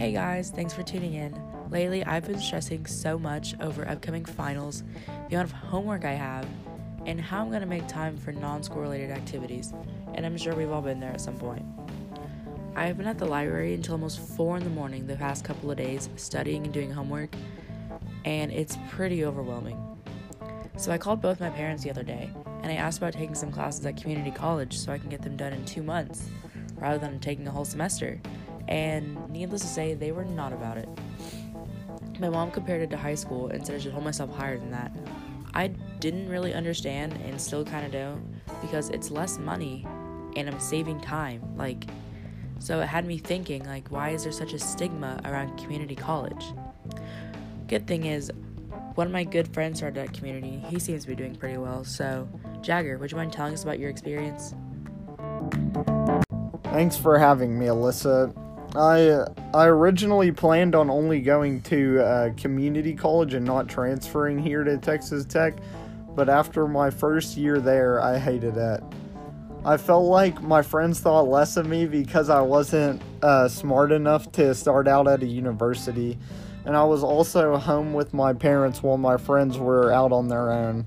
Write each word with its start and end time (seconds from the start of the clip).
Hey 0.00 0.12
guys, 0.12 0.48
thanks 0.48 0.72
for 0.72 0.82
tuning 0.82 1.12
in. 1.12 1.38
Lately, 1.68 2.02
I've 2.02 2.26
been 2.26 2.40
stressing 2.40 2.86
so 2.86 3.18
much 3.18 3.54
over 3.60 3.86
upcoming 3.86 4.24
finals, 4.24 4.82
the 5.28 5.34
amount 5.34 5.50
of 5.50 5.52
homework 5.52 6.06
I 6.06 6.12
have, 6.12 6.48
and 7.04 7.20
how 7.20 7.42
I'm 7.42 7.50
going 7.50 7.60
to 7.60 7.66
make 7.66 7.86
time 7.86 8.16
for 8.16 8.32
non 8.32 8.62
school 8.62 8.80
related 8.80 9.10
activities, 9.10 9.74
and 10.14 10.24
I'm 10.24 10.38
sure 10.38 10.54
we've 10.54 10.70
all 10.70 10.80
been 10.80 11.00
there 11.00 11.12
at 11.12 11.20
some 11.20 11.36
point. 11.36 11.66
I've 12.74 12.96
been 12.96 13.08
at 13.08 13.18
the 13.18 13.26
library 13.26 13.74
until 13.74 13.92
almost 13.92 14.20
4 14.20 14.56
in 14.56 14.64
the 14.64 14.70
morning 14.70 15.06
the 15.06 15.16
past 15.16 15.44
couple 15.44 15.70
of 15.70 15.76
days 15.76 16.08
studying 16.16 16.64
and 16.64 16.72
doing 16.72 16.90
homework, 16.90 17.34
and 18.24 18.50
it's 18.50 18.78
pretty 18.88 19.26
overwhelming. 19.26 19.78
So 20.78 20.92
I 20.92 20.96
called 20.96 21.20
both 21.20 21.40
my 21.40 21.50
parents 21.50 21.82
the 21.84 21.90
other 21.90 22.04
day, 22.04 22.30
and 22.62 22.72
I 22.72 22.76
asked 22.76 22.96
about 22.96 23.12
taking 23.12 23.34
some 23.34 23.52
classes 23.52 23.84
at 23.84 24.00
community 24.00 24.30
college 24.30 24.78
so 24.78 24.92
I 24.92 24.98
can 24.98 25.10
get 25.10 25.20
them 25.20 25.36
done 25.36 25.52
in 25.52 25.62
two 25.66 25.82
months, 25.82 26.30
rather 26.76 26.96
than 26.96 27.20
taking 27.20 27.46
a 27.46 27.50
whole 27.50 27.66
semester. 27.66 28.18
And 28.70 29.28
needless 29.28 29.60
to 29.62 29.66
say, 29.66 29.94
they 29.94 30.12
were 30.12 30.24
not 30.24 30.52
about 30.52 30.78
it. 30.78 30.88
My 32.18 32.28
mom 32.28 32.50
compared 32.50 32.82
it 32.82 32.90
to 32.90 32.96
high 32.96 33.14
school 33.14 33.48
and 33.48 33.66
said 33.66 33.76
I 33.76 33.78
should 33.78 33.92
hold 33.92 34.04
myself 34.04 34.34
higher 34.34 34.58
than 34.58 34.70
that. 34.70 34.92
I 35.52 35.68
didn't 35.98 36.28
really 36.28 36.54
understand 36.54 37.14
and 37.24 37.40
still 37.40 37.64
kind 37.64 37.84
of 37.84 37.92
don't 37.92 38.22
because 38.62 38.88
it's 38.90 39.10
less 39.10 39.38
money 39.38 39.86
and 40.36 40.48
I'm 40.48 40.60
saving 40.60 41.00
time. 41.00 41.42
Like, 41.56 41.84
so 42.60 42.80
it 42.80 42.86
had 42.86 43.06
me 43.06 43.18
thinking, 43.18 43.64
like, 43.64 43.88
why 43.88 44.10
is 44.10 44.22
there 44.22 44.32
such 44.32 44.52
a 44.52 44.58
stigma 44.58 45.20
around 45.24 45.58
community 45.58 45.96
college? 45.96 46.44
Good 47.66 47.86
thing 47.86 48.04
is, 48.04 48.30
one 48.94 49.06
of 49.06 49.12
my 49.12 49.24
good 49.24 49.52
friends 49.54 49.78
started 49.78 49.98
at 50.00 50.12
community. 50.12 50.62
He 50.68 50.78
seems 50.78 51.02
to 51.02 51.08
be 51.08 51.14
doing 51.14 51.34
pretty 51.34 51.56
well. 51.56 51.84
So, 51.84 52.28
Jagger, 52.60 52.98
would 52.98 53.10
you 53.10 53.16
mind 53.16 53.32
telling 53.32 53.54
us 53.54 53.62
about 53.62 53.78
your 53.78 53.88
experience? 53.88 54.54
Thanks 56.64 56.96
for 56.96 57.18
having 57.18 57.58
me, 57.58 57.66
Alyssa. 57.66 58.34
I 58.76 59.24
I 59.52 59.66
originally 59.66 60.30
planned 60.30 60.74
on 60.74 60.90
only 60.90 61.20
going 61.20 61.60
to 61.62 62.00
uh, 62.00 62.30
community 62.36 62.94
college 62.94 63.34
and 63.34 63.44
not 63.44 63.68
transferring 63.68 64.38
here 64.38 64.62
to 64.62 64.78
Texas 64.78 65.24
Tech, 65.24 65.54
but 66.14 66.28
after 66.28 66.68
my 66.68 66.90
first 66.90 67.36
year 67.36 67.60
there, 67.60 68.00
I 68.00 68.18
hated 68.18 68.56
it. 68.56 68.82
I 69.64 69.76
felt 69.76 70.04
like 70.04 70.40
my 70.40 70.62
friends 70.62 71.00
thought 71.00 71.28
less 71.28 71.56
of 71.56 71.66
me 71.66 71.86
because 71.86 72.30
I 72.30 72.40
wasn't 72.40 73.02
uh, 73.22 73.48
smart 73.48 73.92
enough 73.92 74.30
to 74.32 74.54
start 74.54 74.86
out 74.88 75.08
at 75.08 75.22
a 75.22 75.26
university, 75.26 76.16
and 76.64 76.76
I 76.76 76.84
was 76.84 77.02
also 77.02 77.56
home 77.56 77.92
with 77.92 78.14
my 78.14 78.32
parents 78.32 78.82
while 78.82 78.96
my 78.96 79.16
friends 79.16 79.58
were 79.58 79.92
out 79.92 80.12
on 80.12 80.28
their 80.28 80.50
own. 80.50 80.86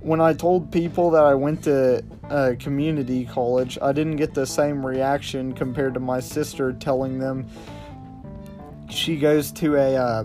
When 0.00 0.20
I 0.20 0.32
told 0.32 0.72
people 0.72 1.10
that 1.10 1.24
I 1.24 1.34
went 1.34 1.64
to 1.64 2.02
uh, 2.28 2.54
community 2.58 3.26
college, 3.26 3.78
I 3.82 3.92
didn't 3.92 4.16
get 4.16 4.32
the 4.32 4.46
same 4.46 4.84
reaction 4.84 5.52
compared 5.52 5.94
to 5.94 6.00
my 6.00 6.20
sister 6.20 6.72
telling 6.72 7.18
them 7.18 7.46
she 8.88 9.16
goes 9.16 9.52
to 9.52 9.76
a 9.76 9.96
uh, 9.96 10.24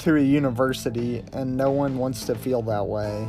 to 0.00 0.16
a 0.16 0.20
university 0.20 1.22
and 1.32 1.56
no 1.56 1.70
one 1.70 1.98
wants 1.98 2.24
to 2.26 2.34
feel 2.34 2.62
that 2.62 2.84
way. 2.84 3.28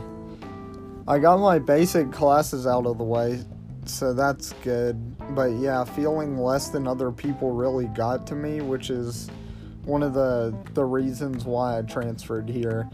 I 1.07 1.19
got 1.19 1.37
my 1.37 1.59
basic 1.59 2.11
classes 2.11 2.65
out 2.65 2.85
of 2.85 2.97
the 2.97 3.03
way, 3.03 3.43
so 3.85 4.13
that's 4.13 4.53
good. 4.63 4.97
But 5.35 5.51
yeah, 5.51 5.83
feeling 5.83 6.37
less 6.37 6.69
than 6.69 6.87
other 6.87 7.11
people 7.11 7.51
really 7.51 7.85
got 7.87 8.25
to 8.27 8.35
me, 8.35 8.61
which 8.61 8.89
is 8.89 9.29
one 9.85 10.01
of 10.01 10.13
the 10.13 10.55
the 10.73 10.85
reasons 10.85 11.45
why 11.45 11.77
I 11.77 11.81
transferred 11.83 12.49
here. 12.49 12.89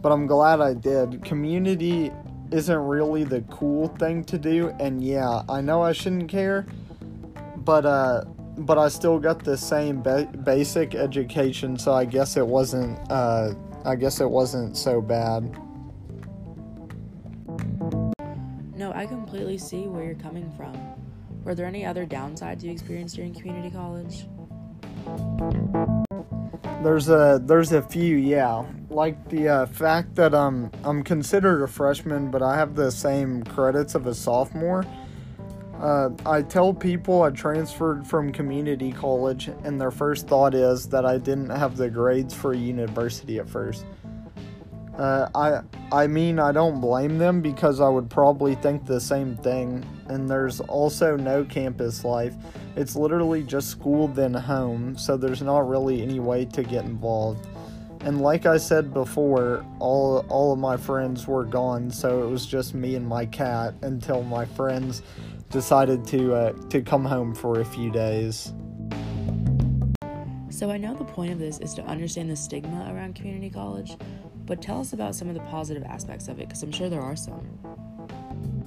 But 0.00 0.12
I'm 0.12 0.26
glad 0.26 0.60
I 0.60 0.72
did. 0.72 1.22
Community 1.24 2.10
isn't 2.52 2.78
really 2.78 3.24
the 3.24 3.40
cool 3.42 3.88
thing 3.88 4.24
to 4.24 4.38
do 4.38 4.74
and 4.80 5.02
yeah 5.04 5.42
i 5.48 5.60
know 5.60 5.82
i 5.82 5.92
shouldn't 5.92 6.28
care 6.28 6.66
but 7.58 7.86
uh 7.86 8.24
but 8.58 8.76
i 8.76 8.88
still 8.88 9.18
got 9.18 9.42
the 9.44 9.56
same 9.56 10.02
ba- 10.02 10.30
basic 10.44 10.94
education 10.94 11.78
so 11.78 11.92
i 11.92 12.04
guess 12.04 12.36
it 12.36 12.46
wasn't 12.46 12.98
uh 13.10 13.52
i 13.84 13.94
guess 13.94 14.20
it 14.20 14.28
wasn't 14.28 14.76
so 14.76 15.00
bad. 15.00 15.42
No 18.76 18.92
i 18.92 19.06
completely 19.06 19.58
see 19.58 19.86
where 19.86 20.04
you're 20.04 20.14
coming 20.14 20.50
from. 20.56 20.76
Were 21.44 21.54
there 21.54 21.66
any 21.66 21.84
other 21.86 22.06
downsides 22.06 22.62
you 22.62 22.70
experienced 22.70 23.16
during 23.16 23.34
community 23.34 23.70
college? 23.70 24.26
There's 26.82 27.08
a 27.08 27.40
there's 27.44 27.72
a 27.72 27.82
few 27.82 28.16
yeah 28.16 28.64
like 28.90 29.28
the 29.28 29.48
uh, 29.48 29.66
fact 29.66 30.16
that 30.16 30.34
um 30.34 30.70
I'm 30.84 31.02
considered 31.02 31.62
a 31.62 31.68
freshman, 31.68 32.30
but 32.30 32.42
I 32.42 32.56
have 32.56 32.74
the 32.74 32.90
same 32.90 33.42
credits 33.44 33.94
of 33.94 34.06
a 34.06 34.14
sophomore. 34.14 34.84
Uh, 35.80 36.10
I 36.26 36.42
tell 36.42 36.74
people 36.74 37.22
I 37.22 37.30
transferred 37.30 38.06
from 38.06 38.32
community 38.32 38.92
college, 38.92 39.48
and 39.64 39.80
their 39.80 39.90
first 39.90 40.26
thought 40.26 40.54
is 40.54 40.86
that 40.88 41.06
I 41.06 41.16
didn't 41.16 41.48
have 41.48 41.78
the 41.78 41.88
grades 41.88 42.34
for 42.34 42.52
university 42.52 43.38
at 43.38 43.48
first. 43.48 43.86
Uh, 44.98 45.28
I 45.34 45.60
I 45.92 46.06
mean 46.06 46.38
I 46.38 46.52
don't 46.52 46.80
blame 46.80 47.16
them 47.16 47.40
because 47.40 47.80
I 47.80 47.88
would 47.88 48.10
probably 48.10 48.56
think 48.56 48.84
the 48.84 49.00
same 49.00 49.36
thing. 49.36 49.86
And 50.08 50.28
there's 50.28 50.60
also 50.60 51.16
no 51.16 51.44
campus 51.44 52.04
life. 52.04 52.34
It's 52.76 52.96
literally 52.96 53.44
just 53.44 53.68
school 53.68 54.08
then 54.08 54.34
home, 54.34 54.98
so 54.98 55.16
there's 55.16 55.40
not 55.40 55.68
really 55.68 56.02
any 56.02 56.18
way 56.18 56.44
to 56.46 56.62
get 56.64 56.84
involved. 56.84 57.46
And 58.02 58.20
like 58.20 58.46
I 58.46 58.56
said 58.56 58.94
before, 58.94 59.64
all 59.78 60.24
all 60.28 60.52
of 60.52 60.58
my 60.58 60.76
friends 60.76 61.26
were 61.26 61.44
gone, 61.44 61.90
so 61.90 62.22
it 62.22 62.30
was 62.30 62.46
just 62.46 62.74
me 62.74 62.94
and 62.94 63.06
my 63.06 63.26
cat 63.26 63.74
until 63.82 64.22
my 64.22 64.46
friends 64.46 65.02
decided 65.50 66.06
to 66.06 66.34
uh, 66.34 66.52
to 66.70 66.80
come 66.80 67.04
home 67.04 67.34
for 67.34 67.60
a 67.60 67.64
few 67.64 67.90
days. 67.90 68.54
So 70.48 70.70
I 70.70 70.78
know 70.78 70.94
the 70.94 71.04
point 71.04 71.32
of 71.32 71.38
this 71.38 71.58
is 71.58 71.74
to 71.74 71.82
understand 71.82 72.30
the 72.30 72.36
stigma 72.36 72.90
around 72.92 73.14
community 73.14 73.50
college, 73.50 73.96
but 74.46 74.62
tell 74.62 74.80
us 74.80 74.92
about 74.92 75.14
some 75.14 75.28
of 75.28 75.34
the 75.34 75.40
positive 75.42 75.82
aspects 75.84 76.28
of 76.28 76.38
it 76.40 76.48
because 76.48 76.62
I'm 76.62 76.72
sure 76.72 76.88
there 76.88 77.02
are 77.02 77.16
some. 77.16 77.58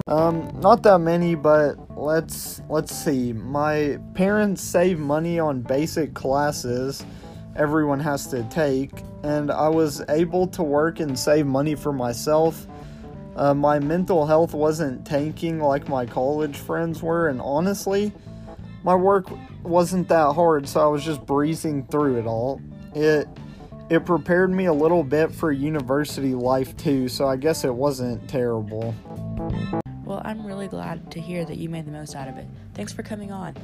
Um, 0.06 0.50
not 0.60 0.82
that 0.84 0.98
many, 0.98 1.34
but 1.34 1.74
let's 1.98 2.62
let's 2.68 2.94
see. 2.94 3.32
My 3.32 3.98
parents 4.14 4.62
save 4.62 5.00
money 5.00 5.40
on 5.40 5.60
basic 5.60 6.14
classes 6.14 7.04
everyone 7.56 8.00
has 8.00 8.26
to 8.28 8.42
take, 8.44 8.90
and 9.24 9.50
I 9.50 9.68
was 9.68 10.02
able 10.10 10.46
to 10.48 10.62
work 10.62 11.00
and 11.00 11.18
save 11.18 11.46
money 11.46 11.74
for 11.74 11.92
myself. 11.92 12.66
Uh, 13.36 13.54
my 13.54 13.78
mental 13.78 14.26
health 14.26 14.52
wasn't 14.52 15.06
tanking 15.06 15.60
like 15.60 15.88
my 15.88 16.04
college 16.04 16.58
friends 16.58 17.02
were, 17.02 17.28
and 17.28 17.40
honestly, 17.40 18.12
my 18.84 18.94
work 18.94 19.26
wasn't 19.62 20.08
that 20.08 20.34
hard, 20.34 20.68
so 20.68 20.80
I 20.80 20.86
was 20.86 21.02
just 21.02 21.24
breezing 21.24 21.86
through 21.86 22.18
it 22.18 22.26
all. 22.26 22.60
It 22.94 23.26
it 23.90 24.04
prepared 24.04 24.50
me 24.50 24.66
a 24.66 24.72
little 24.72 25.02
bit 25.02 25.32
for 25.32 25.50
university 25.50 26.34
life 26.34 26.76
too, 26.76 27.08
so 27.08 27.26
I 27.26 27.36
guess 27.36 27.64
it 27.64 27.74
wasn't 27.74 28.28
terrible. 28.28 28.94
Well, 30.04 30.20
I'm 30.22 30.46
really 30.46 30.68
glad 30.68 31.10
to 31.12 31.20
hear 31.20 31.46
that 31.46 31.56
you 31.56 31.70
made 31.70 31.86
the 31.86 31.92
most 31.92 32.14
out 32.14 32.28
of 32.28 32.36
it. 32.36 32.46
Thanks 32.74 32.92
for 32.92 33.02
coming 33.02 33.32
on. 33.32 33.54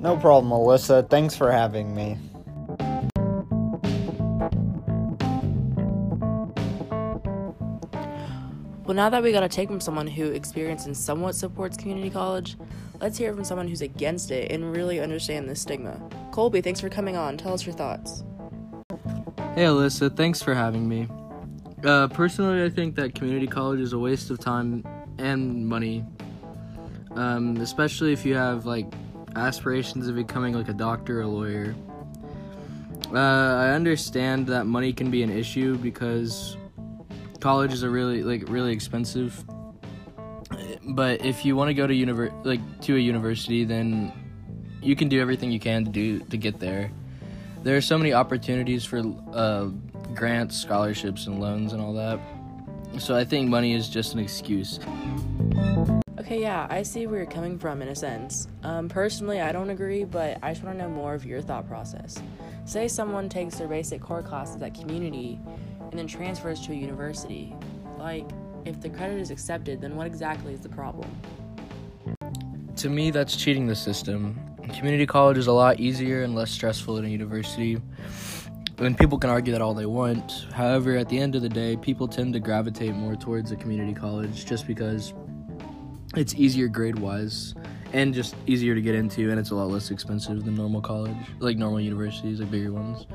No 0.00 0.16
problem, 0.16 0.48
Melissa. 0.48 1.02
Thanks 1.02 1.36
for 1.36 1.50
having 1.50 1.94
me. 1.94 2.16
Well, 8.86 8.94
now 8.94 9.10
that 9.10 9.20
we 9.20 9.32
got 9.32 9.42
a 9.42 9.48
take 9.48 9.68
from 9.68 9.80
someone 9.80 10.06
who 10.06 10.30
experienced 10.30 10.86
and 10.86 10.96
somewhat 10.96 11.34
supports 11.34 11.76
community 11.76 12.08
college, 12.08 12.56
let's 13.00 13.18
hear 13.18 13.34
from 13.34 13.42
someone 13.42 13.66
who's 13.66 13.80
against 13.80 14.30
it 14.30 14.52
and 14.52 14.70
really 14.76 15.00
understand 15.00 15.48
this 15.48 15.60
stigma. 15.60 16.00
Colby, 16.30 16.60
thanks 16.60 16.80
for 16.80 16.88
coming 16.88 17.16
on. 17.16 17.36
Tell 17.36 17.52
us 17.52 17.66
your 17.66 17.74
thoughts. 17.74 18.22
Hey, 19.56 19.64
Alyssa, 19.64 20.16
thanks 20.16 20.40
for 20.40 20.54
having 20.54 20.88
me. 20.88 21.08
Uh, 21.84 22.06
personally, 22.06 22.62
I 22.62 22.68
think 22.68 22.94
that 22.94 23.16
community 23.16 23.48
college 23.48 23.80
is 23.80 23.92
a 23.92 23.98
waste 23.98 24.30
of 24.30 24.38
time 24.38 24.86
and 25.18 25.66
money, 25.66 26.04
um, 27.16 27.56
especially 27.56 28.12
if 28.12 28.24
you 28.24 28.36
have 28.36 28.66
like 28.66 28.86
aspirations 29.34 30.06
of 30.06 30.14
becoming 30.14 30.54
like 30.54 30.68
a 30.68 30.74
doctor 30.74 31.18
or 31.18 31.22
a 31.22 31.26
lawyer. 31.26 31.74
Uh, 33.12 33.18
I 33.18 33.70
understand 33.70 34.46
that 34.46 34.66
money 34.66 34.92
can 34.92 35.10
be 35.10 35.24
an 35.24 35.30
issue 35.30 35.76
because 35.76 36.56
colleges 37.40 37.84
are 37.84 37.90
really 37.90 38.22
like 38.22 38.48
really 38.48 38.72
expensive. 38.72 39.44
But 40.88 41.24
if 41.24 41.44
you 41.44 41.56
want 41.56 41.68
to 41.68 41.74
go 41.74 41.86
to 41.86 41.94
univer- 41.94 42.44
like 42.44 42.60
to 42.82 42.96
a 42.96 42.98
university, 42.98 43.64
then 43.64 44.12
you 44.80 44.94
can 44.94 45.08
do 45.08 45.20
everything 45.20 45.50
you 45.50 45.60
can 45.60 45.84
to 45.84 45.90
do 45.90 46.20
to 46.20 46.36
get 46.36 46.60
there. 46.60 46.90
There 47.62 47.76
are 47.76 47.80
so 47.80 47.98
many 47.98 48.12
opportunities 48.12 48.84
for 48.84 49.02
uh, 49.32 49.64
grants, 50.14 50.56
scholarships, 50.56 51.26
and 51.26 51.40
loans 51.40 51.72
and 51.72 51.82
all 51.82 51.92
that. 51.94 52.20
So 52.98 53.16
I 53.16 53.24
think 53.24 53.48
money 53.48 53.74
is 53.74 53.88
just 53.88 54.14
an 54.14 54.20
excuse. 54.20 54.78
Okay, 56.20 56.40
yeah, 56.40 56.66
I 56.70 56.82
see 56.82 57.06
where 57.06 57.18
you're 57.18 57.30
coming 57.30 57.58
from 57.58 57.82
in 57.82 57.88
a 57.88 57.94
sense. 57.94 58.48
Um, 58.62 58.88
personally, 58.88 59.40
I 59.40 59.52
don't 59.52 59.70
agree, 59.70 60.04
but 60.04 60.38
I 60.42 60.52
just 60.52 60.64
want 60.64 60.78
to 60.78 60.84
know 60.84 60.90
more 60.90 61.14
of 61.14 61.24
your 61.24 61.40
thought 61.40 61.68
process. 61.68 62.16
Say 62.64 62.88
someone 62.88 63.28
takes 63.28 63.58
their 63.58 63.68
basic 63.68 64.00
core 64.00 64.22
classes 64.22 64.60
at 64.60 64.74
community 64.74 65.38
and 65.96 66.06
then 66.06 66.14
transfers 66.14 66.60
to 66.60 66.72
a 66.72 66.74
university. 66.74 67.54
Like, 67.98 68.28
if 68.66 68.82
the 68.82 68.90
credit 68.90 69.18
is 69.18 69.30
accepted, 69.30 69.80
then 69.80 69.96
what 69.96 70.06
exactly 70.06 70.52
is 70.52 70.60
the 70.60 70.68
problem? 70.68 71.10
To 72.76 72.90
me, 72.90 73.10
that's 73.10 73.34
cheating 73.34 73.66
the 73.66 73.74
system. 73.74 74.38
community 74.74 75.06
college 75.06 75.38
is 75.38 75.46
a 75.46 75.52
lot 75.52 75.80
easier 75.80 76.22
and 76.22 76.34
less 76.34 76.50
stressful 76.50 76.96
than 76.96 77.06
a 77.06 77.08
university. 77.08 77.80
And 78.76 78.98
people 78.98 79.18
can 79.18 79.30
argue 79.30 79.54
that 79.54 79.62
all 79.62 79.72
they 79.72 79.86
want. 79.86 80.48
However, 80.52 80.98
at 80.98 81.08
the 81.08 81.18
end 81.18 81.34
of 81.34 81.40
the 81.40 81.48
day, 81.48 81.78
people 81.78 82.06
tend 82.06 82.34
to 82.34 82.40
gravitate 82.40 82.94
more 82.94 83.16
towards 83.16 83.50
a 83.52 83.56
community 83.56 83.94
college 83.94 84.44
just 84.44 84.66
because 84.66 85.14
it's 86.14 86.34
easier 86.34 86.68
grade 86.68 86.98
wise 86.98 87.54
and 87.94 88.12
just 88.12 88.34
easier 88.46 88.74
to 88.74 88.82
get 88.82 88.94
into 88.94 89.30
and 89.30 89.40
it's 89.40 89.50
a 89.50 89.54
lot 89.54 89.70
less 89.70 89.90
expensive 89.90 90.44
than 90.44 90.54
normal 90.56 90.80
college 90.80 91.16
like 91.38 91.56
normal 91.56 91.80
universities 91.80 92.40
like 92.40 92.50
bigger 92.50 92.72
ones 92.72 93.06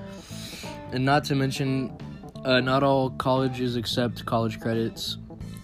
and 0.93 1.03
not 1.03 1.23
to 1.25 1.35
mention 1.35 1.95
uh, 2.45 2.59
not 2.59 2.83
all 2.83 3.09
colleges 3.11 3.75
accept 3.75 4.25
college 4.25 4.59
credits 4.59 5.17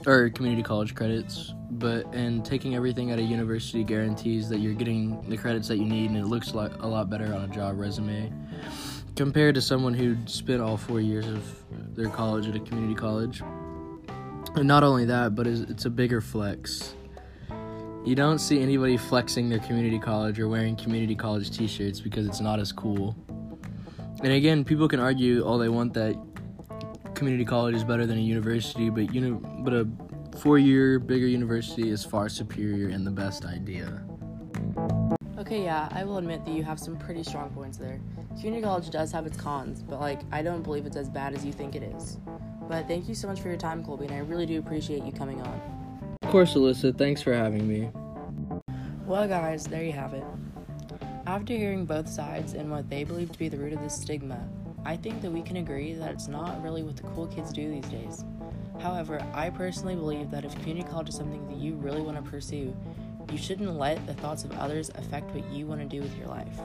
or 0.06 0.30
community 0.30 0.64
college 0.64 0.96
credits 0.96 1.54
but 1.72 2.06
and 2.14 2.46
taking 2.46 2.76
everything 2.76 3.12
at 3.12 3.20
a 3.20 3.22
university 3.22 3.84
guarantees 3.84 4.50
that 4.50 4.60
you're 4.60 4.74
getting 4.74 5.22
the 5.30 5.38
credits 5.38 5.68
that 5.68 5.78
you 5.78 5.86
need 5.86 6.10
and 6.10 6.18
it 6.18 6.26
looks 6.26 6.54
like 6.54 6.72
a 6.82 6.88
lot 6.88 7.10
better 7.10 7.34
on 7.34 7.44
a 7.44 7.48
job 7.48 7.78
resume 7.80 8.32
compared 9.16 9.54
to 9.56 9.62
someone 9.62 9.94
who 9.94 10.16
spent 10.26 10.62
all 10.62 10.78
four 10.78 11.02
years 11.02 11.28
of 11.28 11.44
their 11.96 12.10
college 12.10 12.48
at 12.48 12.56
a 12.56 12.60
community 12.60 12.96
college 12.96 13.42
and 14.56 14.68
not 14.68 14.84
only 14.84 15.06
that 15.06 15.36
but 15.36 15.46
it's 15.46 15.86
a 15.86 15.90
bigger 15.90 16.22
flex 16.22 16.96
you 18.08 18.16
don't 18.16 18.40
see 18.40 18.62
anybody 18.62 18.96
flexing 18.96 19.50
their 19.50 19.60
community 19.60 20.00
college 20.00 20.40
or 20.40 20.48
wearing 20.48 20.78
community 20.78 21.14
college 21.14 21.52
t-shirts 21.52 22.00
because 22.00 22.26
it's 22.26 22.40
not 22.40 22.58
as 22.58 22.72
cool. 22.72 23.14
And 24.24 24.32
again, 24.32 24.64
people 24.64 24.88
can 24.88 25.02
argue 25.02 25.44
all 25.44 25.58
they 25.58 25.68
want 25.68 25.94
that 25.96 26.16
community 27.18 27.44
college 27.44 27.74
is 27.74 27.84
better 27.84 28.06
than 28.06 28.20
a 28.20 28.22
university, 28.22 28.92
but 28.92 29.14
you 29.14 29.20
know, 29.20 29.36
but 29.64 29.74
a 29.74 29.88
four-year 30.38 31.00
bigger 31.00 31.26
university 31.26 31.90
is 31.90 32.06
far 32.06 32.30
superior 32.30 32.90
and 32.90 33.06
the 33.06 33.12
best 33.12 33.44
idea. 33.44 34.04
Okay, 35.40 35.64
yeah, 35.64 35.90
I 35.92 36.04
will 36.04 36.20
admit 36.20 36.46
that 36.46 36.52
you 36.52 36.64
have 36.64 36.80
some 36.80 36.96
pretty 36.96 37.24
strong 37.24 37.50
points 37.50 37.78
there. 37.78 38.00
Community 38.36 38.62
college 38.62 38.92
does 38.92 39.12
have 39.12 39.26
its 39.26 39.36
cons, 39.36 39.82
but 39.82 40.00
like 40.00 40.22
I 40.32 40.44
don't 40.44 40.62
believe 40.62 40.86
it's 40.86 40.96
as 40.96 41.10
bad 41.10 41.34
as 41.34 41.44
you 41.44 41.52
think 41.52 41.76
it 41.76 41.82
is. 41.82 42.20
But 42.70 42.88
thank 42.88 43.10
you 43.10 43.16
so 43.16 43.28
much 43.28 43.42
for 43.42 43.48
your 43.48 43.58
time, 43.58 43.84
Colby, 43.84 44.06
and 44.06 44.14
I 44.14 44.20
really 44.20 44.46
do 44.46 44.60
appreciate 44.60 45.04
you 45.04 45.12
coming 45.12 45.42
on. 45.42 46.18
Of 46.22 46.30
course, 46.30 46.54
Alyssa. 46.54 46.96
Thanks 46.96 47.22
for 47.22 47.34
having 47.34 47.68
me. 47.68 47.90
Well, 49.08 49.28
guys, 49.28 49.66
there 49.66 49.84
you 49.84 49.94
have 49.94 50.14
it. 50.14 50.24
After 51.26 51.54
hearing 51.54 51.86
both 51.86 52.08
sides 52.08 52.54
and 52.54 52.70
what 52.70 52.90
they 52.90 53.04
believe 53.04 53.32
to 53.32 53.40
be 53.40 53.50
the 53.50 53.58
root 53.58 53.74
of 53.74 53.82
this 53.82 53.96
stigma, 53.96 54.48
I 54.88 54.96
think 54.96 55.22
that 55.22 55.32
we 55.32 55.42
can 55.42 55.58
agree 55.58 55.96
that 55.96 56.12
it's 56.12 56.30
not 56.30 56.64
really 56.64 56.82
what 56.82 56.96
the 56.96 57.04
cool 57.10 57.28
kids 57.28 57.52
do 57.52 57.70
these 57.70 57.84
days. 57.90 58.24
However, 58.80 59.22
I 59.34 59.50
personally 59.50 59.96
believe 59.96 60.32
that 60.32 60.46
if 60.46 60.58
community 60.60 60.88
college 60.90 61.10
is 61.10 61.16
something 61.16 61.46
that 61.50 61.58
you 61.58 61.76
really 61.76 62.02
want 62.02 62.16
to 62.16 62.32
pursue, 62.32 62.74
you 63.30 63.38
shouldn't 63.38 63.78
let 63.78 64.08
the 64.08 64.14
thoughts 64.14 64.46
of 64.46 64.54
others 64.54 64.90
affect 64.96 65.30
what 65.36 65.46
you 65.52 65.66
want 65.68 65.82
to 65.82 65.88
do 65.88 66.02
with 66.02 66.18
your 66.18 66.28
life. 66.28 66.62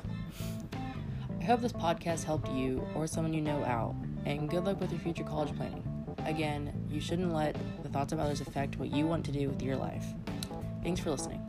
I 1.41 1.45
hope 1.45 1.63
this 1.63 1.73
podcast 1.73 2.23
helped 2.23 2.49
you 2.53 2.87
or 2.95 3.09
someone 3.09 3.35
you 3.35 3.41
know 3.41 3.65
out, 3.65 3.97
and 4.25 4.49
good 4.49 4.67
luck 4.67 4.81
with 4.81 4.93
your 4.93 5.01
future 5.01 5.25
college 5.25 5.57
planning. 5.57 5.83
Again, 6.25 6.73
you 6.89 7.01
shouldn't 7.01 7.35
let 7.35 7.57
the 7.83 7.89
thoughts 7.89 8.13
of 8.13 8.21
others 8.21 8.41
affect 8.41 8.77
what 8.77 8.93
you 8.93 9.05
want 9.05 9.27
to 9.27 9.33
do 9.33 9.49
with 9.49 9.61
your 9.61 9.75
life. 9.75 10.07
Thanks 10.85 11.01
for 11.01 11.11
listening. 11.11 11.41